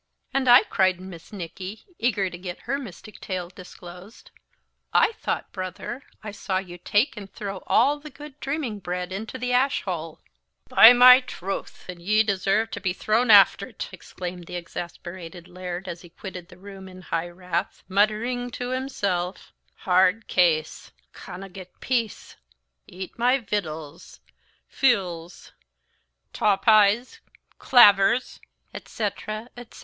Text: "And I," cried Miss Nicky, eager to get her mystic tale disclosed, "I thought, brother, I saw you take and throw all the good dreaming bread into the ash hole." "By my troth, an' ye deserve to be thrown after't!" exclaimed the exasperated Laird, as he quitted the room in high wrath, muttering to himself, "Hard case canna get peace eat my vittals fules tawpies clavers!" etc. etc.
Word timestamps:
"And 0.33 0.47
I," 0.49 0.63
cried 0.63 0.99
Miss 0.99 1.31
Nicky, 1.31 1.85
eager 1.99 2.27
to 2.31 2.37
get 2.39 2.61
her 2.61 2.79
mystic 2.79 3.19
tale 3.19 3.49
disclosed, 3.49 4.31
"I 4.91 5.11
thought, 5.11 5.51
brother, 5.51 6.01
I 6.23 6.31
saw 6.31 6.57
you 6.57 6.79
take 6.79 7.15
and 7.15 7.31
throw 7.31 7.61
all 7.67 7.99
the 7.99 8.09
good 8.09 8.39
dreaming 8.39 8.79
bread 8.79 9.11
into 9.11 9.37
the 9.37 9.53
ash 9.53 9.83
hole." 9.83 10.19
"By 10.67 10.91
my 10.91 11.19
troth, 11.19 11.85
an' 11.87 11.99
ye 11.99 12.23
deserve 12.23 12.71
to 12.71 12.79
be 12.81 12.93
thrown 12.93 13.29
after't!" 13.29 13.89
exclaimed 13.91 14.47
the 14.47 14.55
exasperated 14.55 15.47
Laird, 15.47 15.87
as 15.87 16.01
he 16.01 16.09
quitted 16.09 16.47
the 16.49 16.57
room 16.57 16.89
in 16.89 17.03
high 17.03 17.29
wrath, 17.29 17.83
muttering 17.87 18.49
to 18.53 18.69
himself, 18.71 19.53
"Hard 19.81 20.25
case 20.27 20.91
canna 21.13 21.47
get 21.47 21.79
peace 21.79 22.37
eat 22.87 23.19
my 23.19 23.37
vittals 23.37 24.19
fules 24.67 25.51
tawpies 26.33 27.19
clavers!" 27.59 28.39
etc. 28.73 29.47
etc. 29.55 29.79